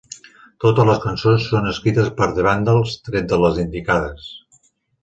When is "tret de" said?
3.11-3.41